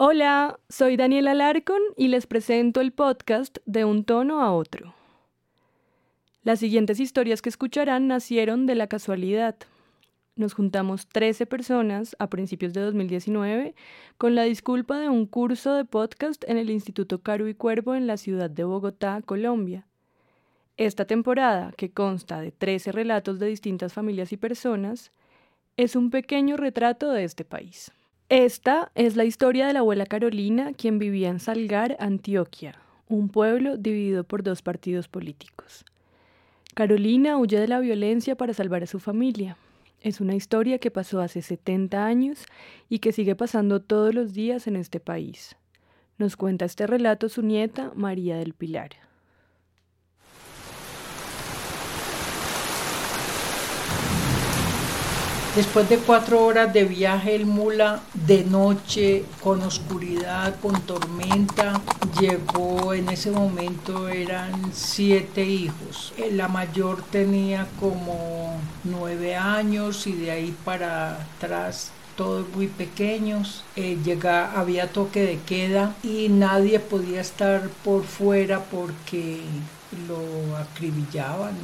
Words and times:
Hola, 0.00 0.60
soy 0.68 0.96
Daniela 0.96 1.34
Larcon 1.34 1.82
y 1.96 2.06
les 2.06 2.28
presento 2.28 2.80
el 2.80 2.92
podcast 2.92 3.58
de 3.66 3.84
un 3.84 4.04
tono 4.04 4.40
a 4.40 4.52
otro. 4.52 4.94
Las 6.44 6.60
siguientes 6.60 7.00
historias 7.00 7.42
que 7.42 7.48
escucharán 7.48 8.06
nacieron 8.06 8.66
de 8.66 8.76
la 8.76 8.86
casualidad. 8.86 9.56
Nos 10.36 10.54
juntamos 10.54 11.08
13 11.08 11.46
personas 11.46 12.14
a 12.20 12.28
principios 12.28 12.74
de 12.74 12.82
2019 12.82 13.74
con 14.18 14.36
la 14.36 14.44
disculpa 14.44 15.00
de 15.00 15.08
un 15.08 15.26
curso 15.26 15.74
de 15.74 15.84
podcast 15.84 16.44
en 16.46 16.58
el 16.58 16.70
Instituto 16.70 17.20
Caru 17.20 17.48
y 17.48 17.54
Cuervo 17.54 17.96
en 17.96 18.06
la 18.06 18.18
ciudad 18.18 18.50
de 18.50 18.62
Bogotá, 18.62 19.20
Colombia. 19.26 19.84
Esta 20.76 21.06
temporada, 21.06 21.72
que 21.76 21.90
consta 21.90 22.40
de 22.40 22.52
13 22.52 22.92
relatos 22.92 23.40
de 23.40 23.46
distintas 23.48 23.94
familias 23.94 24.32
y 24.32 24.36
personas, 24.36 25.10
es 25.76 25.96
un 25.96 26.10
pequeño 26.10 26.56
retrato 26.56 27.10
de 27.10 27.24
este 27.24 27.44
país. 27.44 27.90
Esta 28.30 28.92
es 28.94 29.16
la 29.16 29.24
historia 29.24 29.66
de 29.66 29.72
la 29.72 29.78
abuela 29.78 30.04
Carolina, 30.04 30.74
quien 30.74 30.98
vivía 30.98 31.30
en 31.30 31.40
Salgar, 31.40 31.96
Antioquia, 31.98 32.74
un 33.08 33.30
pueblo 33.30 33.78
dividido 33.78 34.22
por 34.22 34.42
dos 34.42 34.60
partidos 34.60 35.08
políticos. 35.08 35.86
Carolina 36.74 37.38
huye 37.38 37.58
de 37.58 37.68
la 37.68 37.80
violencia 37.80 38.36
para 38.36 38.52
salvar 38.52 38.82
a 38.82 38.86
su 38.86 39.00
familia. 39.00 39.56
Es 40.02 40.20
una 40.20 40.34
historia 40.34 40.78
que 40.78 40.90
pasó 40.90 41.22
hace 41.22 41.40
70 41.40 42.04
años 42.04 42.44
y 42.90 42.98
que 42.98 43.12
sigue 43.12 43.34
pasando 43.34 43.80
todos 43.80 44.14
los 44.14 44.34
días 44.34 44.66
en 44.66 44.76
este 44.76 45.00
país. 45.00 45.56
Nos 46.18 46.36
cuenta 46.36 46.66
este 46.66 46.86
relato 46.86 47.30
su 47.30 47.40
nieta 47.40 47.92
María 47.94 48.36
del 48.36 48.52
Pilar. 48.52 49.07
Después 55.58 55.88
de 55.88 55.98
cuatro 55.98 56.44
horas 56.46 56.72
de 56.72 56.84
viaje, 56.84 57.34
el 57.34 57.44
mula 57.44 57.98
de 58.14 58.44
noche, 58.44 59.24
con 59.42 59.60
oscuridad, 59.62 60.54
con 60.62 60.80
tormenta, 60.82 61.80
llegó, 62.20 62.94
en 62.94 63.08
ese 63.08 63.32
momento 63.32 64.08
eran 64.08 64.52
siete 64.72 65.44
hijos. 65.44 66.12
Eh, 66.16 66.30
la 66.30 66.46
mayor 66.46 67.02
tenía 67.10 67.66
como 67.80 68.56
nueve 68.84 69.34
años 69.34 70.06
y 70.06 70.12
de 70.12 70.30
ahí 70.30 70.54
para 70.64 71.22
atrás 71.22 71.90
todos 72.14 72.48
muy 72.54 72.68
pequeños, 72.68 73.64
eh, 73.74 73.98
había 74.54 74.92
toque 74.92 75.22
de 75.22 75.40
queda 75.40 75.96
y 76.04 76.28
nadie 76.28 76.78
podía 76.78 77.20
estar 77.20 77.68
por 77.82 78.04
fuera 78.04 78.60
porque 78.60 79.40
lo 80.06 80.56
acribillaban 80.56 81.56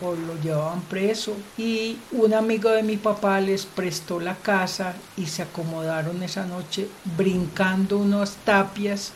o 0.00 0.14
lo 0.14 0.40
llevaban 0.40 0.80
preso 0.82 1.36
y 1.56 1.98
un 2.12 2.34
amigo 2.34 2.70
de 2.70 2.82
mi 2.82 2.96
papá 2.96 3.40
les 3.40 3.66
prestó 3.66 4.20
la 4.20 4.34
casa 4.36 4.94
y 5.16 5.26
se 5.26 5.42
acomodaron 5.42 6.22
esa 6.22 6.46
noche 6.46 6.88
brincando 7.16 7.98
unas 7.98 8.36
tapias 8.44 9.12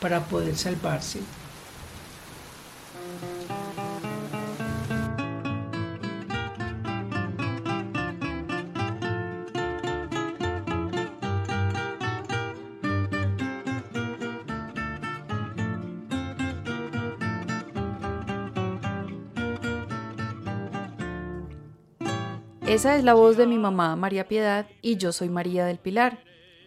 para 0.00 0.20
poder 0.20 0.56
salvarse. 0.56 1.20
Esa 22.72 22.96
es 22.96 23.04
la 23.04 23.12
voz 23.12 23.36
de 23.36 23.46
mi 23.46 23.58
mamá 23.58 23.96
María 23.96 24.26
Piedad 24.26 24.66
y 24.80 24.96
yo 24.96 25.12
soy 25.12 25.28
María 25.28 25.66
del 25.66 25.76
Pilar. 25.76 26.20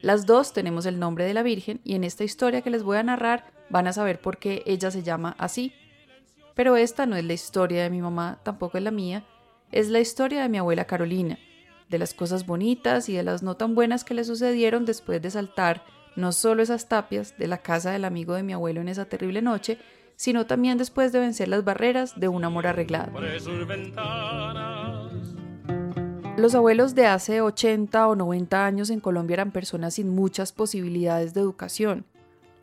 Las 0.03 0.28
dos 0.28 0.53
tenemos 0.53 0.86
el 0.86 1.00
nombre 1.00 1.25
de 1.25 1.34
la 1.34 1.42
Virgen 1.42 1.81
y 1.84 1.95
en 1.95 2.03
esta 2.03 2.23
historia 2.23 2.61
que 2.61 2.70
les 2.70 2.84
voy 2.84 2.98
a 2.98 3.03
narrar 3.03 3.52
van 3.72 3.88
a 3.88 3.92
saber 3.92 4.22
por 4.22 4.38
qué 4.38 4.61
ella 4.67 4.92
se 4.92 5.02
llama 5.02 5.36
así. 5.39 5.73
Pero 6.53 6.78
esta 6.78 7.08
no 7.08 7.15
es 7.15 7.26
la 7.26 7.33
historia 7.33 7.82
de 7.82 7.89
mi 7.89 8.02
mamá, 8.02 8.39
tampoco 8.44 8.77
es 8.77 8.83
la 8.83 8.92
mía, 8.92 9.26
es 9.71 9.89
la 9.89 9.99
historia 9.99 10.44
de 10.44 10.49
mi 10.49 10.60
abuela 10.60 10.86
Carolina, 10.86 11.39
de 11.89 11.98
las 11.98 12.14
cosas 12.14 12.45
bonitas 12.45 13.10
y 13.10 13.15
de 13.15 13.23
las 13.23 13.42
no 13.42 13.58
tan 13.58 13.73
buenas 13.73 14.04
que 14.04 14.14
le 14.14 14.26
sucedieron 14.26 14.86
después 14.86 15.23
de 15.23 15.32
saltar 15.32 15.83
no 16.15 16.33
solo 16.33 16.61
esas 16.61 16.88
tapias 16.88 17.36
de 17.39 17.48
la 17.48 17.58
casa 17.58 17.89
del 17.89 18.05
amigo 18.05 18.36
de 18.36 18.44
mi 18.44 18.54
abuelo 18.54 18.80
en 18.80 18.89
esa 18.89 19.05
terrible 19.05 19.42
noche, 19.42 19.80
sino 20.17 20.45
también 20.45 20.77
después 20.77 21.11
de 21.11 21.20
vencer 21.20 21.48
las 21.48 21.64
barreras 21.64 22.20
de 22.20 22.27
un 22.27 22.45
amor 22.45 22.67
arreglado. 22.67 23.11
Los 26.37 26.53
abuelos 26.53 26.95
de 26.95 27.05
hace 27.05 27.39
80 27.39 28.09
o 28.09 28.13
90 28.13 28.65
años 28.65 28.89
en 28.89 28.99
Colombia 28.99 29.35
eran 29.35 29.51
personas 29.51 29.93
sin 29.93 30.13
muchas 30.13 30.51
posibilidades 30.51 31.33
de 31.33 31.39
educación. 31.39 32.03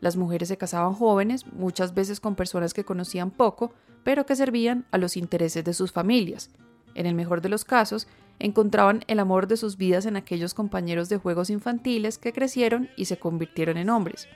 Las 0.00 0.14
mujeres 0.18 0.48
se 0.48 0.58
casaban 0.58 0.92
jóvenes, 0.92 1.46
muchas 1.46 1.94
veces 1.94 2.20
con 2.20 2.34
personas 2.34 2.74
que 2.74 2.84
conocían 2.84 3.30
poco, 3.30 3.72
pero 4.04 4.26
que 4.26 4.36
servían 4.36 4.84
a 4.90 4.98
los 4.98 5.16
intereses 5.16 5.64
de 5.64 5.72
sus 5.72 5.90
familias. 5.90 6.50
En 6.94 7.06
el 7.06 7.14
mejor 7.14 7.40
de 7.40 7.48
los 7.48 7.64
casos, 7.64 8.08
encontraban 8.38 9.04
el 9.06 9.18
amor 9.18 9.46
de 9.46 9.56
sus 9.56 9.78
vidas 9.78 10.04
en 10.04 10.16
aquellos 10.16 10.52
compañeros 10.52 11.08
de 11.08 11.16
juegos 11.16 11.48
infantiles 11.48 12.18
que 12.18 12.34
crecieron 12.34 12.90
y 12.98 13.06
se 13.06 13.18
convirtieron 13.18 13.78
en 13.78 13.88
hombres. 13.88 14.28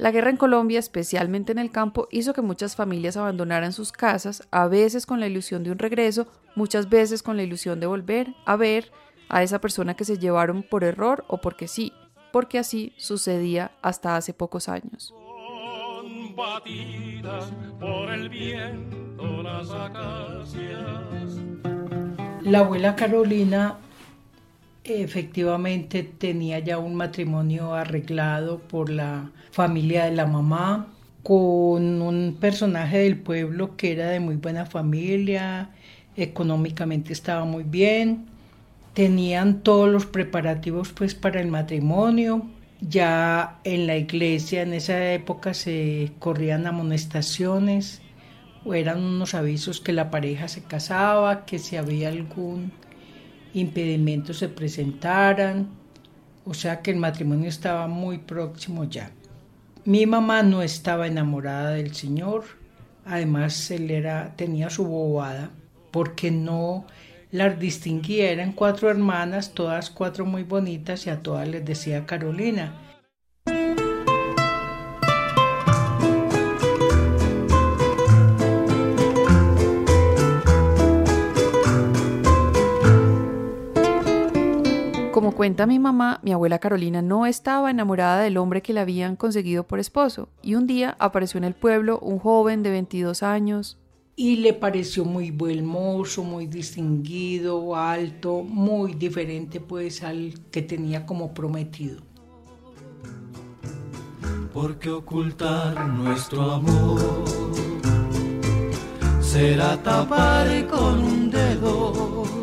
La 0.00 0.12
guerra 0.12 0.30
en 0.30 0.38
Colombia, 0.38 0.78
especialmente 0.78 1.52
en 1.52 1.58
el 1.58 1.70
campo, 1.70 2.08
hizo 2.10 2.32
que 2.32 2.40
muchas 2.40 2.74
familias 2.74 3.18
abandonaran 3.18 3.74
sus 3.74 3.92
casas, 3.92 4.48
a 4.50 4.66
veces 4.66 5.04
con 5.04 5.20
la 5.20 5.26
ilusión 5.26 5.62
de 5.62 5.72
un 5.72 5.78
regreso, 5.78 6.26
muchas 6.54 6.88
veces 6.88 7.22
con 7.22 7.36
la 7.36 7.42
ilusión 7.42 7.80
de 7.80 7.86
volver 7.86 8.34
a 8.46 8.56
ver 8.56 8.92
a 9.28 9.42
esa 9.42 9.60
persona 9.60 9.96
que 9.96 10.06
se 10.06 10.16
llevaron 10.16 10.62
por 10.62 10.84
error 10.84 11.26
o 11.28 11.42
porque 11.42 11.68
sí, 11.68 11.92
porque 12.32 12.58
así 12.58 12.94
sucedía 12.96 13.72
hasta 13.82 14.16
hace 14.16 14.32
pocos 14.32 14.70
años. 14.70 15.12
La 22.40 22.60
abuela 22.60 22.96
Carolina 22.96 23.76
efectivamente 24.94 26.02
tenía 26.02 26.58
ya 26.58 26.78
un 26.78 26.94
matrimonio 26.94 27.74
arreglado 27.74 28.58
por 28.58 28.90
la 28.90 29.30
familia 29.50 30.04
de 30.04 30.12
la 30.12 30.26
mamá 30.26 30.88
con 31.22 32.02
un 32.02 32.36
personaje 32.40 32.98
del 32.98 33.18
pueblo 33.18 33.76
que 33.76 33.92
era 33.92 34.08
de 34.08 34.20
muy 34.20 34.36
buena 34.36 34.66
familia, 34.66 35.70
económicamente 36.16 37.12
estaba 37.12 37.44
muy 37.44 37.64
bien, 37.64 38.26
tenían 38.94 39.62
todos 39.62 39.88
los 39.90 40.06
preparativos 40.06 40.90
pues 40.92 41.14
para 41.14 41.40
el 41.40 41.48
matrimonio, 41.48 42.46
ya 42.80 43.58
en 43.64 43.86
la 43.86 43.96
iglesia 43.96 44.62
en 44.62 44.72
esa 44.72 45.12
época 45.12 45.52
se 45.54 46.12
corrían 46.18 46.66
amonestaciones 46.66 48.00
o 48.64 48.74
eran 48.74 49.02
unos 49.02 49.34
avisos 49.34 49.80
que 49.80 49.92
la 49.92 50.10
pareja 50.10 50.48
se 50.48 50.62
casaba, 50.62 51.44
que 51.44 51.58
si 51.58 51.76
había 51.76 52.08
algún 52.08 52.72
impedimentos 53.54 54.38
se 54.38 54.48
presentaran, 54.48 55.68
o 56.44 56.54
sea 56.54 56.80
que 56.80 56.90
el 56.90 56.96
matrimonio 56.96 57.48
estaba 57.48 57.86
muy 57.86 58.18
próximo 58.18 58.84
ya. 58.84 59.10
Mi 59.84 60.06
mamá 60.06 60.42
no 60.42 60.62
estaba 60.62 61.06
enamorada 61.06 61.70
del 61.70 61.94
señor, 61.94 62.44
además 63.04 63.70
él 63.70 63.90
era, 63.90 64.34
tenía 64.36 64.70
su 64.70 64.84
bobada, 64.84 65.50
porque 65.90 66.30
no 66.30 66.84
las 67.30 67.58
distinguía, 67.58 68.30
eran 68.30 68.52
cuatro 68.52 68.90
hermanas, 68.90 69.52
todas 69.54 69.90
cuatro 69.90 70.26
muy 70.26 70.42
bonitas 70.42 71.06
y 71.06 71.10
a 71.10 71.22
todas 71.22 71.48
les 71.48 71.64
decía 71.64 72.06
Carolina. 72.06 72.74
Cuenta 85.40 85.66
mi 85.66 85.78
mamá, 85.78 86.20
mi 86.22 86.32
abuela 86.32 86.58
Carolina 86.58 87.00
no 87.00 87.24
estaba 87.24 87.70
enamorada 87.70 88.20
del 88.20 88.36
hombre 88.36 88.60
que 88.60 88.74
le 88.74 88.80
habían 88.80 89.16
conseguido 89.16 89.66
por 89.66 89.80
esposo, 89.80 90.28
y 90.42 90.54
un 90.54 90.66
día 90.66 90.96
apareció 90.98 91.38
en 91.38 91.44
el 91.44 91.54
pueblo 91.54 91.98
un 92.00 92.18
joven 92.18 92.62
de 92.62 92.68
22 92.68 93.22
años. 93.22 93.78
Y 94.16 94.36
le 94.36 94.52
pareció 94.52 95.06
muy 95.06 95.30
buen 95.30 95.64
mozo, 95.64 96.24
muy 96.24 96.46
distinguido, 96.46 97.74
alto, 97.74 98.42
muy 98.42 98.92
diferente 98.92 99.60
pues 99.60 100.02
al 100.02 100.34
que 100.50 100.60
tenía 100.60 101.06
como 101.06 101.32
prometido. 101.32 102.02
Porque 104.52 104.90
ocultar 104.90 105.88
nuestro 105.88 106.50
amor 106.50 107.00
será 109.22 109.82
tapar 109.82 110.66
con 110.66 111.02
un 111.02 111.30
dedo 111.30 112.39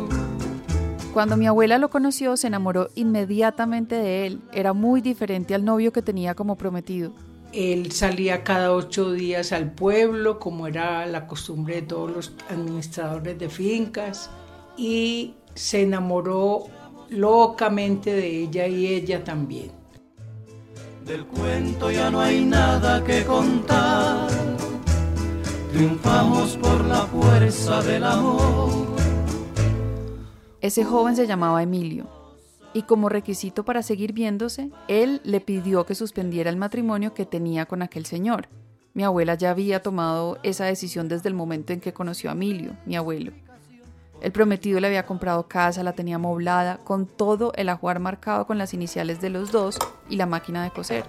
cuando 1.18 1.36
mi 1.36 1.48
abuela 1.48 1.78
lo 1.78 1.90
conoció, 1.90 2.36
se 2.36 2.46
enamoró 2.46 2.90
inmediatamente 2.94 3.96
de 3.96 4.24
él. 4.24 4.40
Era 4.52 4.72
muy 4.72 5.00
diferente 5.00 5.52
al 5.52 5.64
novio 5.64 5.92
que 5.92 6.00
tenía 6.00 6.36
como 6.36 6.54
prometido. 6.54 7.12
Él 7.52 7.90
salía 7.90 8.44
cada 8.44 8.72
ocho 8.72 9.10
días 9.10 9.50
al 9.50 9.72
pueblo, 9.72 10.38
como 10.38 10.68
era 10.68 11.04
la 11.06 11.26
costumbre 11.26 11.74
de 11.74 11.82
todos 11.82 12.12
los 12.12 12.32
administradores 12.48 13.36
de 13.36 13.48
fincas, 13.48 14.30
y 14.76 15.34
se 15.54 15.82
enamoró 15.82 16.66
locamente 17.08 18.12
de 18.12 18.44
ella 18.44 18.68
y 18.68 18.86
ella 18.86 19.24
también. 19.24 19.72
Del 21.04 21.26
cuento 21.26 21.90
ya 21.90 22.12
no 22.12 22.20
hay 22.20 22.44
nada 22.44 23.02
que 23.02 23.24
contar. 23.24 24.28
Triunfamos 25.72 26.56
por 26.58 26.84
la 26.84 27.06
fuerza 27.06 27.82
del 27.82 28.04
amor. 28.04 28.97
Ese 30.60 30.84
joven 30.84 31.14
se 31.14 31.28
llamaba 31.28 31.62
Emilio, 31.62 32.08
y 32.72 32.82
como 32.82 33.08
requisito 33.08 33.64
para 33.64 33.84
seguir 33.84 34.12
viéndose, 34.12 34.70
él 34.88 35.20
le 35.22 35.40
pidió 35.40 35.86
que 35.86 35.94
suspendiera 35.94 36.50
el 36.50 36.56
matrimonio 36.56 37.14
que 37.14 37.24
tenía 37.24 37.66
con 37.66 37.80
aquel 37.80 38.06
señor. 38.06 38.48
Mi 38.92 39.04
abuela 39.04 39.36
ya 39.36 39.52
había 39.52 39.84
tomado 39.84 40.38
esa 40.42 40.64
decisión 40.64 41.06
desde 41.06 41.28
el 41.28 41.36
momento 41.36 41.72
en 41.72 41.80
que 41.80 41.92
conoció 41.92 42.30
a 42.30 42.32
Emilio, 42.32 42.72
mi 42.86 42.96
abuelo. 42.96 43.30
El 44.20 44.32
prometido 44.32 44.80
le 44.80 44.88
había 44.88 45.06
comprado 45.06 45.46
casa, 45.46 45.84
la 45.84 45.92
tenía 45.92 46.18
moblada, 46.18 46.78
con 46.78 47.06
todo 47.06 47.52
el 47.54 47.68
ajuar 47.68 48.00
marcado 48.00 48.44
con 48.48 48.58
las 48.58 48.74
iniciales 48.74 49.20
de 49.20 49.30
los 49.30 49.52
dos 49.52 49.78
y 50.08 50.16
la 50.16 50.26
máquina 50.26 50.64
de 50.64 50.70
coser. 50.70 51.04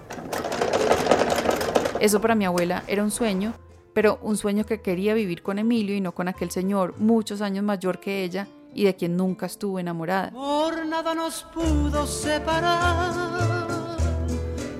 Eso 1.98 2.20
para 2.20 2.36
mi 2.36 2.44
abuela 2.44 2.84
era 2.86 3.02
un 3.02 3.10
sueño, 3.10 3.54
pero 3.94 4.20
un 4.22 4.36
sueño 4.36 4.64
que 4.64 4.80
quería 4.80 5.12
vivir 5.12 5.42
con 5.42 5.58
Emilio 5.58 5.96
y 5.96 6.00
no 6.00 6.12
con 6.12 6.28
aquel 6.28 6.52
señor 6.52 6.94
muchos 6.98 7.40
años 7.40 7.64
mayor 7.64 7.98
que 7.98 8.22
ella 8.22 8.46
y 8.74 8.84
de 8.84 8.94
quien 8.94 9.16
nunca 9.16 9.46
estuvo 9.46 9.78
enamorada. 9.78 10.30
Por 10.30 10.86
nada 10.86 11.14
nos 11.14 11.44
pudo 11.54 12.06
separar, 12.06 13.16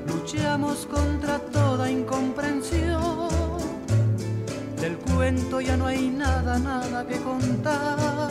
luchamos 0.06 0.86
contra 0.86 1.38
toda 1.38 1.90
incomprensión 1.90 3.30
del 4.80 4.96
cuento 4.96 5.60
ya 5.60 5.76
no 5.76 5.86
hay 5.86 6.08
nada, 6.08 6.58
nada 6.58 7.06
que 7.06 7.18
contar. 7.18 8.28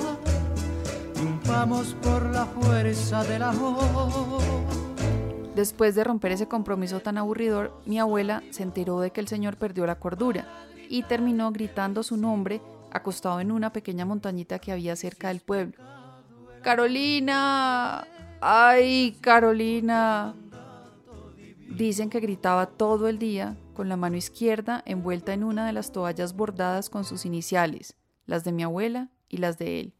Triunfamos 1.13 1.95
por 2.01 2.25
la 2.31 2.47
fuerza 2.47 3.23
del 3.23 3.44
amor. 3.44 4.41
Después 5.56 5.94
de 5.94 6.03
romper 6.03 6.31
ese 6.31 6.47
compromiso 6.47 7.01
tan 7.01 7.19
aburridor, 7.19 7.79
mi 7.85 8.00
abuela 8.00 8.41
se 8.50 8.63
enteró 8.63 9.00
de 9.00 9.11
que 9.11 9.21
el 9.21 9.27
señor 9.27 9.57
perdió 9.57 9.85
la 9.85 10.00
cordura 10.00 10.47
y 10.89 11.03
terminó 11.03 11.51
gritando 11.51 12.01
su 12.01 12.17
nombre 12.17 12.61
acostado 12.91 13.39
en 13.39 13.51
una 13.51 13.71
pequeña 13.71 14.06
montañita 14.06 14.59
que 14.59 14.71
había 14.71 14.95
cerca 14.95 15.30
del 15.30 15.39
pueblo. 15.39 15.77
Carolina. 16.62 18.06
¡Ay, 18.41 19.18
Carolina! 19.21 20.33
Dicen 21.68 22.09
que 22.09 22.19
gritaba 22.19 22.65
todo 22.65 23.07
el 23.07 23.19
día 23.19 23.57
con 23.74 23.89
la 23.89 23.97
mano 23.97 24.18
izquierda 24.18 24.83
envuelta 24.86 25.33
en 25.33 25.44
una 25.44 25.65
de 25.65 25.74
las 25.74 25.91
toallas 25.91 26.36
bordadas 26.36 26.89
con 26.89 27.06
sus 27.06 27.25
iniciales, 27.25 27.95
las 28.25 28.44
de 28.44 28.51
mi 28.51 28.63
abuela 28.63 29.09
y 29.30 29.38
las 29.38 29.57
de 29.57 29.80
él. 29.80 29.94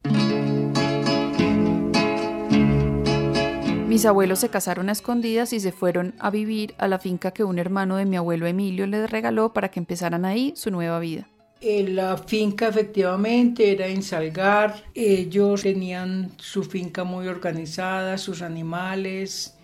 Mis 3.88 4.06
abuelos 4.06 4.40
se 4.40 4.50
casaron 4.50 4.90
a 4.90 4.92
escondidas 4.92 5.52
y 5.54 5.60
se 5.60 5.72
fueron 5.72 6.14
a 6.20 6.30
vivir 6.30 6.76
a 6.78 6.88
la 6.88 7.00
finca 7.00 7.32
que 7.32 7.44
un 7.44 7.60
hermano 7.60 7.96
de 7.96 8.06
mi 8.06 8.18
abuelo 8.18 8.46
Emilio 8.48 8.86
les 8.86 9.10
regaló 9.10 9.52
para 9.52 9.72
que 9.72 9.80
empezaran 9.80 10.26
ahí 10.26 10.54
su 10.56 10.72
nueva 10.72 11.00
vida. 11.00 11.28
La 11.62 12.18
finca 12.18 12.70
efectivamente 12.70 13.72
era 13.72 13.88
en 13.88 14.02
Salgar, 14.02 14.84
ellos 14.96 15.64
tenían 15.64 16.32
su 16.38 16.64
finca 16.64 17.04
muy 17.04 17.28
organizada, 17.28 18.18
sus 18.18 18.42
animales, 18.42 19.60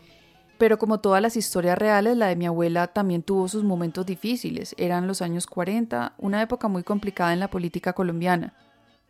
pero 0.57 0.77
como 0.77 0.99
todas 0.99 1.21
las 1.21 1.35
historias 1.35 1.77
reales, 1.77 2.15
la 2.15 2.27
de 2.27 2.37
mi 2.37 2.45
abuela 2.45 2.87
también 2.87 3.23
tuvo 3.23 3.47
sus 3.47 3.63
momentos 3.63 4.05
difíciles. 4.05 4.73
Eran 4.77 5.05
los 5.05 5.21
años 5.21 5.47
40, 5.47 6.13
una 6.17 6.41
época 6.41 6.67
muy 6.69 6.83
complicada 6.83 7.33
en 7.33 7.41
la 7.41 7.49
política 7.49 7.93
colombiana. 7.93 8.53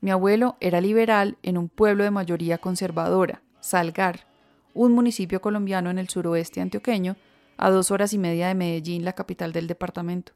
Mi 0.01 0.09
abuelo 0.09 0.57
era 0.59 0.81
liberal 0.81 1.37
en 1.43 1.57
un 1.57 1.69
pueblo 1.69 2.03
de 2.03 2.11
mayoría 2.11 2.57
conservadora, 2.57 3.41
Salgar, 3.59 4.25
un 4.73 4.93
municipio 4.93 5.39
colombiano 5.39 5.89
en 5.89 5.99
el 5.99 6.09
suroeste 6.09 6.61
antioqueño, 6.61 7.15
a 7.57 7.69
dos 7.69 7.91
horas 7.91 8.11
y 8.13 8.17
media 8.17 8.47
de 8.47 8.55
Medellín, 8.55 9.05
la 9.05 9.13
capital 9.13 9.53
del 9.53 9.67
departamento. 9.67 10.33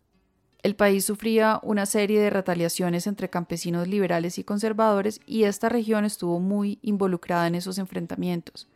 El 0.61 0.75
país 0.75 1.05
sufría 1.05 1.59
una 1.63 1.85
serie 1.85 2.19
de 2.19 2.29
retaliaciones 2.29 3.07
entre 3.07 3.29
campesinos 3.29 3.87
liberales 3.87 4.37
y 4.37 4.43
conservadores 4.43 5.21
y 5.25 5.43
esta 5.43 5.69
región 5.69 6.03
estuvo 6.03 6.39
muy 6.41 6.79
involucrada 6.81 7.47
en 7.47 7.55
esos 7.55 7.77
enfrentamientos. 7.77 8.67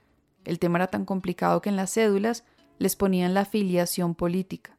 El 0.46 0.60
tema 0.60 0.78
era 0.78 0.88
tan 0.88 1.04
complicado 1.04 1.62
que 1.62 1.70
en 1.70 1.76
las 1.76 1.94
cédulas 1.94 2.46
les 2.80 2.96
ponían 2.96 3.34
la 3.34 3.42
afiliación 3.42 4.16
política. 4.16 4.78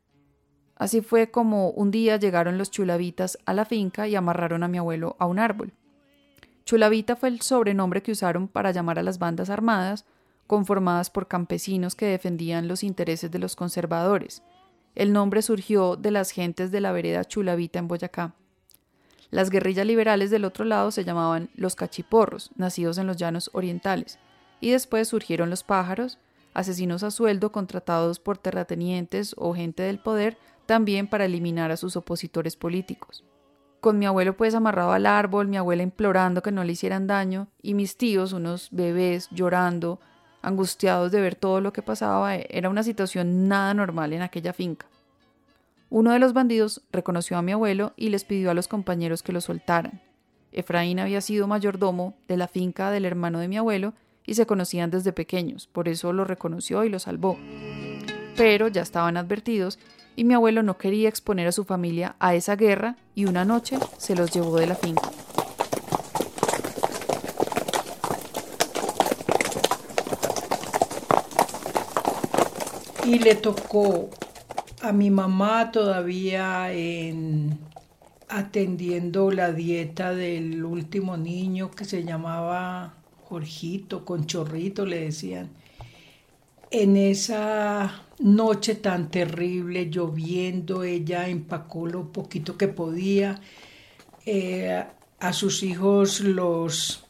Así 0.77 1.03
fue 1.03 1.31
como 1.31 1.71
un 1.71 1.91
día 1.91 2.17
llegaron 2.17 2.57
los 2.57 2.71
chulavitas 2.71 3.39
a 3.45 3.53
la 3.53 3.67
finca 3.67 4.09
y 4.09 4.17
amarraron 4.17 4.63
a 4.63 4.69
mi 4.69 4.79
abuelo 4.79 5.15
a 5.19 5.27
un 5.27 5.39
árbol. 5.39 5.75
Chulavita 6.65 7.17
fue 7.17 7.29
el 7.29 7.43
sobrenombre 7.43 8.03
que 8.03 8.13
usaron 8.13 8.49
para 8.49 8.71
llamar 8.71 8.99
a 8.99 9.03
las 9.03 9.19
bandas 9.19 9.51
armadas, 9.51 10.07
conformadas 10.47 11.11
por 11.11 11.29
campesinos 11.29 11.95
que 11.95 12.07
defendían 12.07 12.67
los 12.67 12.83
intereses 12.83 13.31
de 13.31 13.39
los 13.39 13.57
conservadores. 13.57 14.43
El 14.95 15.13
nombre 15.13 15.43
surgió 15.43 15.97
de 15.97 16.11
las 16.11 16.31
gentes 16.31 16.71
de 16.71 16.81
la 16.81 16.93
vereda 16.93 17.25
Chulavita 17.25 17.79
en 17.79 17.89
Boyacá. 17.89 18.35
Las 19.31 19.51
guerrillas 19.51 19.87
liberales 19.87 20.31
del 20.31 20.45
otro 20.45 20.65
lado 20.65 20.91
se 20.93 21.05
llamaban 21.05 21.51
los 21.57 21.75
cachiporros, 21.75 22.51
nacidos 22.55 22.99
en 22.99 23.09
los 23.09 23.17
llanos 23.17 23.51
orientales, 23.53 24.19
y 24.61 24.71
después 24.71 25.09
surgieron 25.09 25.51
los 25.51 25.65
pájaros, 25.65 26.19
asesinos 26.55 27.03
a 27.03 27.11
sueldo 27.11 27.51
contratados 27.51 28.21
por 28.21 28.39
terratenientes 28.39 29.35
o 29.37 29.55
gente 29.55 29.83
del 29.83 29.99
poder 29.99 30.39
también 30.67 31.09
para 31.09 31.25
eliminar 31.25 31.73
a 31.73 31.77
sus 31.77 31.97
opositores 31.97 32.57
políticos. 32.57 33.25
Con 33.81 33.99
mi 33.99 34.07
abuelo 34.07 34.37
pues 34.37 34.55
amarrado 34.55 34.93
al 34.93 35.05
árbol, 35.05 35.49
mi 35.49 35.57
abuela 35.57 35.83
implorando 35.83 36.41
que 36.41 36.53
no 36.53 36.65
le 36.65 36.73
hicieran 36.73 37.07
daño 37.07 37.49
y 37.61 37.75
mis 37.75 37.97
tíos, 37.97 38.33
unos 38.33 38.69
bebés, 38.71 39.29
llorando, 39.31 40.01
angustiados 40.45 41.11
de 41.11 41.21
ver 41.21 41.35
todo 41.35 41.61
lo 41.61 41.73
que 41.73 41.83
pasaba, 41.83 42.37
era 42.37 42.69
una 42.69 42.83
situación 42.83 43.49
nada 43.49 43.75
normal 43.75 44.13
en 44.13 44.23
aquella 44.23 44.53
finca. 44.53 44.87
Uno 45.91 46.13
de 46.13 46.19
los 46.19 46.33
bandidos 46.33 46.83
reconoció 46.93 47.37
a 47.37 47.43
mi 47.43 47.53
abuelo 47.53 47.93
y 47.97 48.09
les 48.09 48.25
pidió 48.25 48.51
a 48.51 48.55
los 48.55 48.69
compañeros 48.69 49.23
que 49.23 49.33
lo 49.33 49.41
soltaran. 49.41 50.01
Efraín 50.53 51.01
había 51.01 51.21
sido 51.21 51.47
mayordomo 51.47 52.15
de 52.29 52.37
la 52.37 52.49
finca 52.49 52.91
del 52.91 53.05
hermano 53.05 53.39
de 53.39 53.49
mi 53.49 53.57
abuelo 53.57 53.93
y 54.27 54.35
se 54.35 54.47
conocían 54.47 54.91
desde 54.91 55.13
pequeños, 55.13 55.67
por 55.67 55.89
eso 55.89 56.13
lo 56.13 56.25
reconoció 56.25 56.85
y 56.85 56.89
lo 56.89 56.99
salvó. 56.99 57.39
Pero 58.37 58.69
ya 58.69 58.83
estaban 58.83 59.17
advertidos 59.17 59.79
y 60.17 60.25
mi 60.25 60.35
abuelo 60.35 60.63
no 60.63 60.79
quería 60.79 61.09
exponer 61.09 61.47
a 61.47 61.53
su 61.53 61.65
familia 61.65 62.17
a 62.19 62.35
esa 62.35 62.57
guerra 62.57 62.97
y 63.15 63.27
una 63.27 63.45
noche 63.45 63.79
se 63.99 64.17
los 64.17 64.33
llevó 64.33 64.57
de 64.57 64.67
la 64.67 64.75
finca. 64.75 65.11
Y 73.05 73.19
le 73.19 73.35
tocó 73.35 74.11
a 74.81 74.93
mi 74.93 75.11
mamá 75.11 75.71
todavía 75.71 76.73
en 76.73 77.59
atendiendo 78.29 79.31
la 79.31 79.53
dieta 79.53 80.15
del 80.15 80.65
último 80.65 81.17
niño 81.17 81.71
que 81.71 81.85
se 81.85 82.05
llamaba 82.05 82.95
Jorgito, 83.25 84.05
con 84.05 84.27
chorrito 84.27 84.87
le 84.87 85.01
decían. 85.01 85.51
En 86.71 86.97
esa 86.97 88.03
noche 88.19 88.75
tan 88.75 89.11
terrible, 89.11 89.91
lloviendo, 89.91 90.83
ella 90.83 91.29
empacó 91.29 91.87
lo 91.87 92.11
poquito 92.11 92.57
que 92.57 92.69
podía. 92.69 93.41
Eh, 94.27 94.83
a 95.21 95.33
sus 95.33 95.63
hijos 95.63 96.21
los 96.21 97.05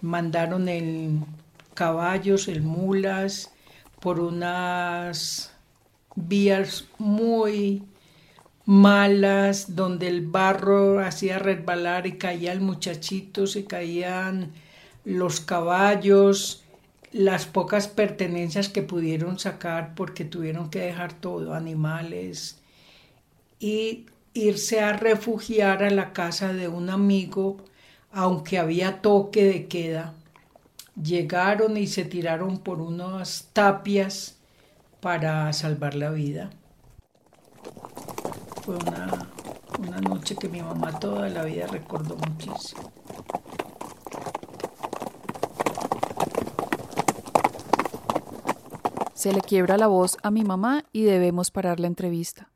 mandaron 0.00 0.68
en 0.68 1.24
caballos, 1.72 2.48
en 2.48 2.66
mulas, 2.66 3.53
por 4.04 4.20
unas 4.20 5.50
vías 6.14 6.84
muy 6.98 7.82
malas, 8.66 9.74
donde 9.76 10.08
el 10.08 10.26
barro 10.26 11.00
hacía 11.00 11.38
resbalar 11.38 12.06
y 12.06 12.18
caía 12.18 12.52
el 12.52 12.60
muchachito, 12.60 13.46
se 13.46 13.64
caían 13.64 14.52
los 15.06 15.40
caballos, 15.40 16.64
las 17.12 17.46
pocas 17.46 17.88
pertenencias 17.88 18.68
que 18.68 18.82
pudieron 18.82 19.38
sacar 19.38 19.94
porque 19.94 20.26
tuvieron 20.26 20.68
que 20.68 20.80
dejar 20.80 21.14
todo, 21.14 21.54
animales, 21.54 22.58
y 23.58 24.04
irse 24.34 24.80
a 24.80 24.92
refugiar 24.92 25.82
a 25.82 25.88
la 25.88 26.12
casa 26.12 26.52
de 26.52 26.68
un 26.68 26.90
amigo, 26.90 27.56
aunque 28.12 28.58
había 28.58 29.00
toque 29.00 29.46
de 29.46 29.66
queda. 29.66 30.12
Llegaron 31.00 31.76
y 31.76 31.86
se 31.86 32.04
tiraron 32.04 32.58
por 32.58 32.80
unas 32.80 33.50
tapias 33.52 34.38
para 35.00 35.52
salvar 35.52 35.94
la 35.94 36.10
vida. 36.10 36.50
Fue 38.62 38.76
una, 38.76 39.28
una 39.78 40.00
noche 40.00 40.36
que 40.36 40.48
mi 40.48 40.62
mamá 40.62 40.98
toda 40.98 41.28
la 41.28 41.44
vida 41.44 41.66
recordó 41.66 42.16
muchísimo. 42.16 42.92
Se 49.14 49.32
le 49.32 49.40
quiebra 49.40 49.78
la 49.78 49.86
voz 49.86 50.18
a 50.22 50.30
mi 50.30 50.44
mamá 50.44 50.84
y 50.92 51.04
debemos 51.04 51.50
parar 51.50 51.80
la 51.80 51.86
entrevista. 51.86 52.52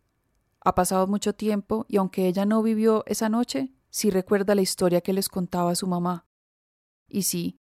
Ha 0.61 0.75
pasado 0.75 1.07
mucho 1.07 1.35
tiempo 1.35 1.87
y 1.89 1.97
aunque 1.97 2.29
ella 2.29 2.45
no 2.45 2.63
vivió 2.63 3.05
esa 3.07 3.29
noche, 3.29 3.73
sí 3.91 4.11
recuerda 4.11 4.55
la 4.55 4.61
historia 4.61 5.01
que 5.01 5.13
les 5.13 5.29
contaba 5.29 5.75
su 5.75 5.87
mamá. 5.87 6.27
Y 7.09 7.23
sí, 7.23 7.58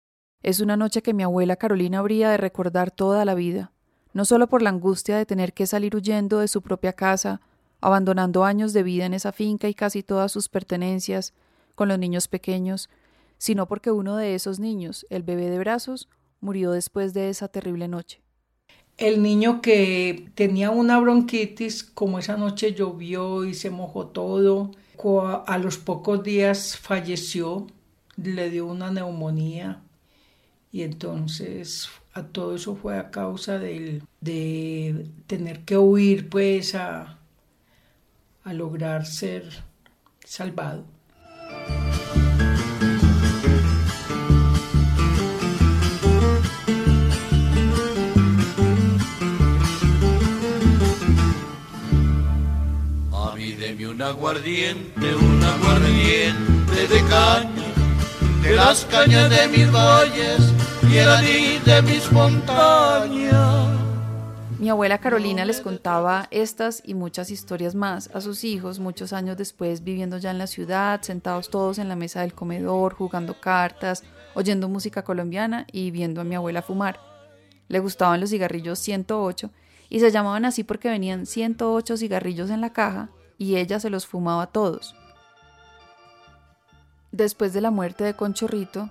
es 0.43 0.61
una 0.61 0.77
noche 0.77 1.03
que 1.03 1.15
mi 1.15 1.23
abuela 1.23 1.57
Carolina 1.57 2.01
habría 2.01 2.31
de 2.31 2.37
recordar 2.37 2.91
toda 2.91 3.25
la 3.25 3.35
vida. 3.35 3.73
no 4.15 4.27
solo 4.27 4.47
por 4.47 4.61
la 4.61 4.69
angustia 4.69 5.17
de 5.17 5.25
tener 5.25 5.55
que 5.55 5.67
salir 5.67 5.97
huyendo 5.97 6.41
de 6.41 6.49
su 6.49 6.61
propia 6.61 6.93
casa, 6.93 7.41
abandonando 7.81 8.45
años 8.45 8.75
de 8.75 8.83
vida 8.83 9.07
en 9.07 9.15
esa 9.15 9.33
finca 9.33 9.71
y 9.71 9.75
casi 9.75 10.03
todas 10.03 10.31
sus 10.31 10.51
pertenencias, 10.51 11.33
con 11.75 11.89
los 11.89 11.99
niños 11.99 12.29
pequeños, 12.29 12.91
sino 13.39 13.67
porque 13.67 13.91
uno 13.91 14.17
de 14.17 14.35
esos 14.35 14.59
niños, 14.61 15.07
el 15.09 15.23
bebé 15.23 15.49
de 15.49 15.59
brazos, 15.59 16.11
murió 16.43 16.73
después 16.73 17.15
de 17.15 17.31
esa 17.31 17.49
terrible 17.49 17.89
noche. 17.89 18.21
El 18.99 19.23
niño 19.23 19.63
que 19.63 20.29
tenía 20.35 20.69
una 20.71 21.01
bronquitis, 21.01 21.83
como 21.83 22.19
esa 22.19 22.37
noche 22.37 22.75
llovió 22.75 23.47
y 23.47 23.55
se 23.55 23.71
mojó 23.71 24.09
todo, 24.09 24.73
a 25.47 25.57
los 25.57 25.79
pocos 25.79 26.23
días 26.23 26.77
falleció, 26.77 27.67
le 28.17 28.51
dio 28.51 28.67
una 28.67 28.91
neumonía 28.91 29.81
y 30.73 30.83
entonces 30.83 31.91
a 32.15 32.23
todo 32.23 32.57
eso 32.57 32.75
fue 32.75 32.99
a 32.99 33.11
causa 33.11 33.59
de 33.59 34.03
tener 35.27 35.61
que 35.61 35.77
huir 35.77 36.31
pues 36.31 36.75
a, 36.75 37.19
a 38.45 38.53
lograr 38.53 39.07
ser 39.07 39.45
salvado. 40.25 40.85
A 53.13 53.35
mí 53.37 53.53
deme 53.53 53.89
un 53.89 54.01
aguardiente, 54.01 55.15
un 55.15 55.43
aguardiente 55.43 56.89
de 56.89 57.01
caña, 57.09 57.51
de 58.43 58.57
las 58.57 58.85
cañas 58.87 59.31
de 59.31 59.49
mis 59.49 59.71
valles 59.71 60.62
Mi 64.59 64.69
abuela 64.69 64.99
Carolina 64.99 65.47
les 65.47 65.63
contaba 65.63 66.29
estas 66.31 66.83
y 66.85 66.93
muchas 66.93 67.31
historias 67.31 67.75
más 67.75 68.11
a 68.13 68.21
sus 68.21 68.45
hijos 68.45 68.79
muchos 68.79 69.15
años 69.15 69.39
después 69.39 69.85
viviendo 69.85 70.19
ya 70.19 70.31
en 70.31 70.37
la 70.37 70.47
ciudad, 70.47 71.01
sentados 71.01 71.49
todos 71.49 71.79
en 71.79 71.89
la 71.89 71.97
mesa 71.97 72.21
del 72.21 72.35
comedor, 72.35 72.93
jugando 72.93 73.41
cartas, 73.41 74.05
oyendo 74.35 74.69
música 74.69 75.03
colombiana 75.03 75.67
y 75.73 75.91
viendo 75.93 76.21
a 76.21 76.25
mi 76.25 76.35
abuela 76.35 76.61
fumar. 76.61 77.01
Le 77.69 77.79
gustaban 77.79 78.21
los 78.21 78.29
cigarrillos 78.29 78.79
108 78.79 79.51
y 79.89 80.01
se 80.01 80.11
llamaban 80.11 80.45
así 80.45 80.63
porque 80.63 80.91
venían 80.91 81.25
108 81.25 81.97
cigarrillos 81.97 82.51
en 82.51 82.61
la 82.61 82.75
caja 82.75 83.09
y 83.39 83.57
ella 83.57 83.81
se 83.81 83.89
los 83.89 84.07
fumaba 84.07 84.47
todos. 84.49 84.95
Después 87.13 87.55
de 87.55 87.63
la 87.63 87.71
muerte 87.71 88.05
de 88.05 88.13
Conchorrito, 88.13 88.91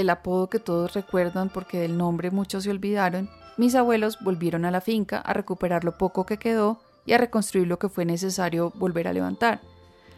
el 0.00 0.10
apodo 0.10 0.48
que 0.48 0.58
todos 0.58 0.94
recuerdan 0.94 1.48
porque 1.48 1.78
del 1.78 1.96
nombre 1.96 2.30
muchos 2.30 2.64
se 2.64 2.70
olvidaron, 2.70 3.28
mis 3.56 3.74
abuelos 3.74 4.18
volvieron 4.20 4.64
a 4.64 4.70
la 4.70 4.80
finca 4.80 5.18
a 5.18 5.32
recuperar 5.32 5.84
lo 5.84 5.98
poco 5.98 6.26
que 6.26 6.38
quedó 6.38 6.80
y 7.04 7.12
a 7.12 7.18
reconstruir 7.18 7.66
lo 7.66 7.78
que 7.78 7.88
fue 7.88 8.04
necesario 8.04 8.72
volver 8.76 9.08
a 9.08 9.12
levantar. 9.12 9.60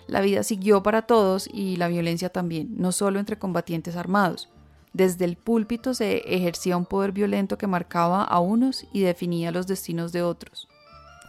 La 0.07 0.21
vida 0.21 0.43
siguió 0.43 0.83
para 0.83 1.03
todos 1.03 1.49
y 1.53 1.77
la 1.77 1.89
violencia 1.89 2.31
también, 2.31 2.75
no 2.77 2.93
solo 2.93 3.21
entre 3.21 3.39
combatientes 3.39 3.97
armados. 3.97 4.49
Desde 4.93 5.25
el 5.25 5.37
púlpito 5.37 5.95
se 5.95 6.19
ejercía 6.35 6.77
un 6.77 6.85
poder 6.85 7.13
violento 7.13 7.57
que 7.57 7.69
marcaba 7.69 8.25
a 8.25 8.41
unos 8.41 8.87
y 8.93 9.03
definía 9.03 9.53
los 9.53 9.67
destinos 9.69 10.11
de 10.11 10.23
otros. 10.23 10.69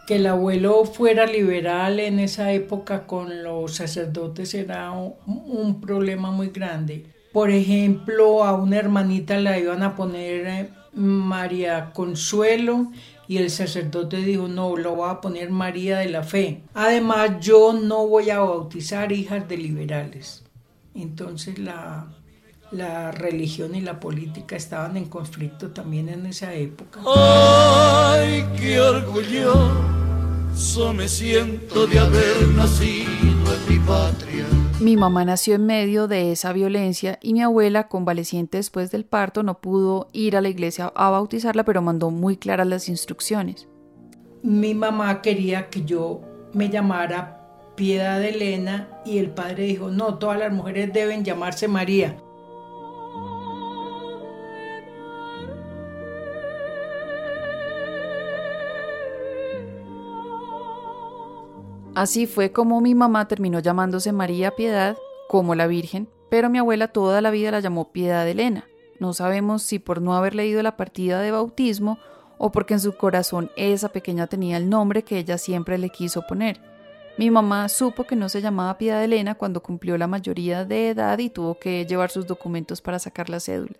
Que 0.06 0.16
el 0.16 0.26
abuelo 0.26 0.84
fuera 0.84 1.26
liberal 1.26 2.00
en 2.00 2.18
esa 2.18 2.52
época 2.52 3.06
con 3.06 3.44
los 3.44 3.76
sacerdotes 3.76 4.52
era 4.54 4.90
un, 4.90 5.80
problema 5.80 6.32
muy 6.32 6.48
grande 6.48 7.06
por 7.32 7.50
ejemplo, 7.50 8.44
a 8.44 8.52
una 8.54 8.76
hermanita 8.76 9.38
la 9.38 9.58
iban 9.58 9.82
a 9.82 9.96
poner 9.96 10.46
eh, 10.46 10.70
María 10.94 11.92
Consuelo 11.92 12.92
y 13.26 13.38
el 13.38 13.50
sacerdote 13.50 14.18
dijo, 14.18 14.48
no, 14.48 14.76
lo 14.76 14.96
voy 14.96 15.10
a 15.10 15.20
poner 15.20 15.50
María 15.50 15.98
de 15.98 16.10
la 16.10 16.22
Fe. 16.22 16.62
Además, 16.74 17.40
yo 17.40 17.72
no 17.72 18.06
voy 18.06 18.28
a 18.30 18.40
bautizar 18.40 19.12
hijas 19.12 19.48
de 19.48 19.56
liberales. 19.56 20.44
Entonces 20.94 21.58
la, 21.58 22.06
la 22.70 23.10
religión 23.12 23.74
y 23.74 23.80
la 23.80 23.98
política 23.98 24.56
estaban 24.56 24.98
en 24.98 25.06
conflicto 25.06 25.70
también 25.70 26.10
en 26.10 26.26
esa 26.26 26.52
época. 26.54 27.00
¡Ay, 27.06 28.44
qué 28.58 28.78
orgulloso 28.78 30.12
me 30.92 31.08
siento 31.08 31.86
de 31.86 31.98
haber 31.98 32.48
nacido 32.48 33.08
en 33.10 33.68
mi! 33.68 33.78
Mi 34.82 34.96
mamá 34.96 35.24
nació 35.24 35.54
en 35.54 35.64
medio 35.64 36.08
de 36.08 36.32
esa 36.32 36.52
violencia 36.52 37.20
y 37.22 37.34
mi 37.34 37.40
abuela, 37.40 37.86
convaleciente 37.86 38.56
después 38.56 38.90
del 38.90 39.04
parto, 39.04 39.44
no 39.44 39.60
pudo 39.60 40.08
ir 40.12 40.36
a 40.36 40.40
la 40.40 40.48
iglesia 40.48 40.92
a 40.96 41.08
bautizarla, 41.08 41.64
pero 41.64 41.82
mandó 41.82 42.10
muy 42.10 42.36
claras 42.36 42.66
las 42.66 42.88
instrucciones. 42.88 43.68
Mi 44.42 44.74
mamá 44.74 45.22
quería 45.22 45.68
que 45.68 45.84
yo 45.84 46.22
me 46.52 46.68
llamara 46.68 47.46
Piedad 47.76 48.24
Elena 48.24 48.88
y 49.06 49.18
el 49.18 49.30
padre 49.30 49.66
dijo, 49.66 49.88
no, 49.88 50.18
todas 50.18 50.40
las 50.40 50.52
mujeres 50.52 50.92
deben 50.92 51.24
llamarse 51.24 51.68
María. 51.68 52.16
Así 61.94 62.26
fue 62.26 62.52
como 62.52 62.80
mi 62.80 62.94
mamá 62.94 63.28
terminó 63.28 63.58
llamándose 63.60 64.12
María 64.12 64.52
Piedad, 64.52 64.96
como 65.28 65.54
la 65.54 65.66
Virgen, 65.66 66.08
pero 66.30 66.48
mi 66.48 66.56
abuela 66.56 66.88
toda 66.88 67.20
la 67.20 67.30
vida 67.30 67.50
la 67.50 67.60
llamó 67.60 67.92
Piedad 67.92 68.26
Elena. 68.26 68.66
No 68.98 69.12
sabemos 69.12 69.62
si 69.62 69.78
por 69.78 70.00
no 70.00 70.14
haber 70.14 70.34
leído 70.34 70.62
la 70.62 70.78
partida 70.78 71.20
de 71.20 71.32
bautismo 71.32 71.98
o 72.38 72.50
porque 72.50 72.74
en 72.74 72.80
su 72.80 72.96
corazón 72.96 73.50
esa 73.56 73.90
pequeña 73.90 74.26
tenía 74.26 74.56
el 74.56 74.70
nombre 74.70 75.04
que 75.04 75.18
ella 75.18 75.36
siempre 75.36 75.76
le 75.76 75.90
quiso 75.90 76.26
poner. 76.26 76.62
Mi 77.18 77.30
mamá 77.30 77.68
supo 77.68 78.04
que 78.04 78.16
no 78.16 78.30
se 78.30 78.40
llamaba 78.40 78.78
Piedad 78.78 79.04
Elena 79.04 79.34
cuando 79.34 79.62
cumplió 79.62 79.98
la 79.98 80.06
mayoría 80.06 80.64
de 80.64 80.88
edad 80.88 81.18
y 81.18 81.28
tuvo 81.28 81.58
que 81.58 81.84
llevar 81.84 82.10
sus 82.10 82.26
documentos 82.26 82.80
para 82.80 82.98
sacar 82.98 83.28
la 83.28 83.38
cédula. 83.38 83.76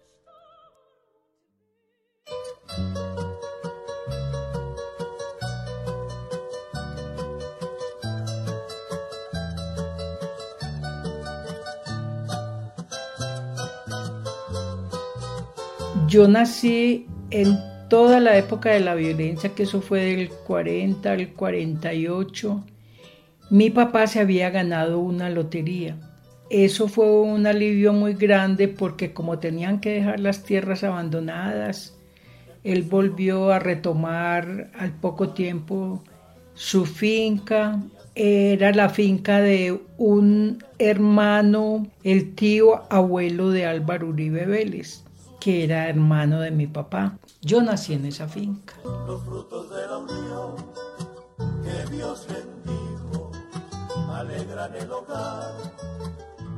Yo 16.08 16.26
nací 16.26 17.06
en 17.30 17.58
toda 17.88 18.18
la 18.18 18.36
época 18.38 18.70
de 18.70 18.80
la 18.80 18.94
violencia, 18.94 19.54
que 19.54 19.64
eso 19.64 19.82
fue 19.82 20.00
del 20.04 20.30
40 20.30 21.12
al 21.12 21.28
48. 21.34 22.64
Mi 23.50 23.68
papá 23.70 24.06
se 24.06 24.20
había 24.20 24.48
ganado 24.50 25.00
una 25.00 25.28
lotería. 25.28 25.98
Eso 26.48 26.88
fue 26.88 27.10
un 27.22 27.46
alivio 27.46 27.92
muy 27.92 28.14
grande 28.14 28.68
porque 28.68 29.12
como 29.12 29.38
tenían 29.38 29.80
que 29.80 29.90
dejar 29.90 30.20
las 30.20 30.44
tierras 30.44 30.82
abandonadas, 30.84 31.98
él 32.64 32.82
volvió 32.82 33.52
a 33.52 33.58
retomar 33.58 34.70
al 34.78 34.92
poco 34.92 35.30
tiempo 35.30 36.02
su 36.54 36.86
finca. 36.86 37.82
Era 38.14 38.72
la 38.72 38.88
finca 38.88 39.40
de 39.40 39.78
un 39.98 40.64
hermano, 40.78 41.86
el 42.02 42.34
tío 42.34 42.90
abuelo 42.90 43.50
de 43.50 43.66
Álvaro 43.66 44.08
Uribe 44.08 44.46
Vélez 44.46 45.04
que 45.42 45.64
era 45.64 45.88
hermano 45.88 46.38
de 46.38 46.52
mi 46.52 46.68
papá. 46.68 47.18
Yo 47.40 47.62
nací 47.62 47.94
en 47.94 48.06
esa 48.06 48.28
finca. 48.28 48.74
Los 48.84 49.24
frutos 49.24 49.70
de 49.70 49.86
la 49.88 49.98
unión 49.98 50.54
que 51.64 51.96
Dios 51.96 52.28
bendijo 52.28 53.32
alegran 54.12 54.72
el 54.76 54.92
hogar 54.92 55.52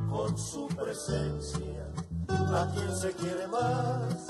con 0.07 0.37
su 0.37 0.67
presencia. 0.67 1.91
A 2.29 2.71
quien 2.75 2.95
se 2.95 3.11
quiere 3.13 3.47
más, 3.47 4.27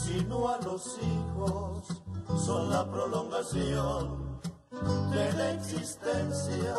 sino 0.00 0.48
a 0.48 0.58
los 0.58 0.98
hijos, 1.02 1.88
son 2.38 2.70
la 2.70 2.88
prolongación 2.88 4.38
de 5.10 5.32
la 5.32 5.50
existencia. 5.50 6.72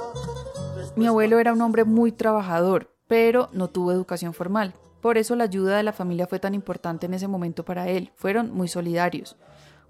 Mi 0.96 1.08
abuelo 1.08 1.38
era 1.40 1.52
un 1.52 1.62
hombre 1.62 1.84
muy 1.84 2.14
trabajador, 2.14 2.90
pero 3.10 3.50
no 3.52 3.68
tuvo 3.68 3.92
educación 3.92 4.34
formal. 4.34 4.74
Por 5.02 5.18
eso 5.18 5.36
la 5.36 5.46
ayuda 5.46 5.78
de 5.78 5.84
la 5.84 5.94
familia 5.94 6.28
fue 6.28 6.40
tan 6.40 6.54
importante 6.54 7.06
en 7.06 7.14
ese 7.14 7.28
momento 7.28 7.64
para 7.64 7.88
él. 7.88 8.12
Fueron 8.16 8.52
muy 8.52 8.68
solidarios. 8.68 9.38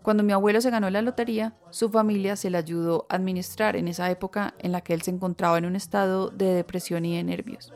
Cuando 0.01 0.23
mi 0.23 0.31
abuelo 0.31 0.61
se 0.61 0.69
ganó 0.69 0.89
la 0.89 1.01
lotería, 1.01 1.55
su 1.69 1.89
familia 1.89 2.35
se 2.35 2.49
le 2.49 2.57
ayudó 2.57 3.07
a 3.09 3.15
administrar 3.15 3.75
en 3.75 3.87
esa 3.87 4.09
época 4.09 4.53
en 4.59 4.71
la 4.71 4.81
que 4.81 4.93
él 4.93 5.01
se 5.01 5.11
encontraba 5.11 5.57
en 5.57 5.65
un 5.65 5.75
estado 5.75 6.29
de 6.29 6.53
depresión 6.53 7.03
y 7.03 7.17
de 7.17 7.23
nervios. 7.23 7.73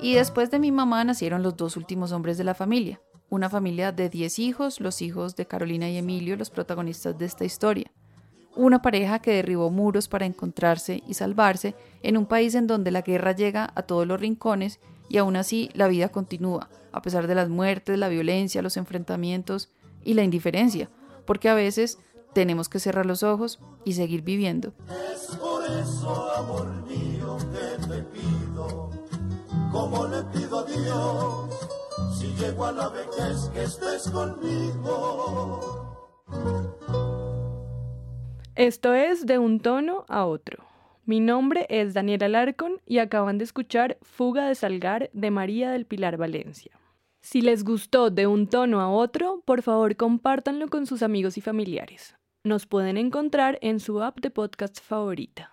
Y 0.00 0.14
después 0.14 0.50
de 0.50 0.58
mi 0.58 0.72
mamá 0.72 1.04
nacieron 1.04 1.42
los 1.42 1.56
dos 1.56 1.76
últimos 1.76 2.12
hombres 2.12 2.38
de 2.38 2.44
la 2.44 2.54
familia, 2.54 3.00
una 3.30 3.50
familia 3.50 3.92
de 3.92 4.08
10 4.08 4.38
hijos, 4.38 4.80
los 4.80 5.02
hijos 5.02 5.36
de 5.36 5.46
Carolina 5.46 5.88
y 5.88 5.96
Emilio, 5.96 6.36
los 6.36 6.50
protagonistas 6.50 7.16
de 7.18 7.26
esta 7.26 7.44
historia 7.44 7.92
una 8.58 8.82
pareja 8.82 9.20
que 9.20 9.32
derribó 9.32 9.70
muros 9.70 10.08
para 10.08 10.26
encontrarse 10.26 11.02
y 11.06 11.14
salvarse 11.14 11.76
en 12.02 12.16
un 12.16 12.26
país 12.26 12.56
en 12.56 12.66
donde 12.66 12.90
la 12.90 13.02
guerra 13.02 13.32
llega 13.32 13.72
a 13.76 13.82
todos 13.82 14.04
los 14.06 14.20
rincones 14.20 14.80
y 15.08 15.18
aún 15.18 15.36
así 15.36 15.70
la 15.74 15.86
vida 15.86 16.08
continúa, 16.08 16.68
a 16.90 17.00
pesar 17.00 17.28
de 17.28 17.36
las 17.36 17.48
muertes, 17.48 17.96
la 17.98 18.08
violencia, 18.08 18.60
los 18.60 18.76
enfrentamientos. 18.76 19.70
y 20.04 20.14
la 20.14 20.22
indiferencia, 20.22 20.88
porque 21.26 21.48
a 21.48 21.54
veces 21.54 21.98
tenemos 22.32 22.68
que 22.68 22.78
cerrar 22.78 23.04
los 23.04 23.22
ojos 23.24 23.58
y 23.84 23.92
seguir 23.92 24.22
viviendo. 24.22 24.72
Es 25.12 25.36
por 25.36 25.64
eso, 25.64 26.30
amor 26.36 26.68
mío, 26.86 27.36
que 27.52 27.86
te 27.86 28.02
pido, 28.04 28.90
como 29.70 30.06
le 30.06 30.22
pido 30.32 30.60
a 30.60 30.64
Dios, 30.64 31.50
si 32.16 32.28
llego 32.34 32.64
a 32.64 32.72
la 32.72 32.88
vejez 32.88 33.50
que 33.52 33.64
estés 33.64 34.08
conmigo. 34.08 35.88
Esto 38.58 38.92
es 38.92 39.24
de 39.24 39.38
un 39.38 39.60
tono 39.60 40.04
a 40.08 40.26
otro. 40.26 40.64
Mi 41.04 41.20
nombre 41.20 41.64
es 41.70 41.94
Daniela 41.94 42.26
Alarcón 42.26 42.80
y 42.86 42.98
acaban 42.98 43.38
de 43.38 43.44
escuchar 43.44 43.98
Fuga 44.02 44.48
de 44.48 44.56
Salgar 44.56 45.10
de 45.12 45.30
María 45.30 45.70
del 45.70 45.86
Pilar 45.86 46.16
Valencia. 46.16 46.72
Si 47.20 47.40
les 47.40 47.62
gustó 47.62 48.10
de 48.10 48.26
un 48.26 48.48
tono 48.48 48.80
a 48.80 48.90
otro, 48.90 49.44
por 49.44 49.62
favor 49.62 49.94
compártanlo 49.94 50.66
con 50.66 50.86
sus 50.86 51.04
amigos 51.04 51.38
y 51.38 51.40
familiares. 51.40 52.16
Nos 52.42 52.66
pueden 52.66 52.96
encontrar 52.96 53.60
en 53.62 53.78
su 53.78 54.02
app 54.02 54.18
de 54.18 54.30
podcast 54.30 54.80
favorita. 54.82 55.52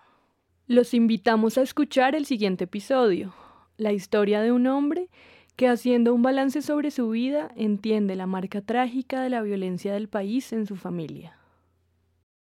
Los 0.66 0.92
invitamos 0.92 1.58
a 1.58 1.62
escuchar 1.62 2.16
el 2.16 2.26
siguiente 2.26 2.64
episodio, 2.64 3.32
la 3.76 3.92
historia 3.92 4.40
de 4.40 4.50
un 4.50 4.66
hombre 4.66 5.10
que 5.54 5.68
haciendo 5.68 6.12
un 6.12 6.22
balance 6.22 6.60
sobre 6.60 6.90
su 6.90 7.10
vida 7.10 7.52
entiende 7.54 8.16
la 8.16 8.26
marca 8.26 8.62
trágica 8.62 9.22
de 9.22 9.30
la 9.30 9.42
violencia 9.42 9.94
del 9.94 10.08
país 10.08 10.52
en 10.52 10.66
su 10.66 10.74
familia. 10.74 11.35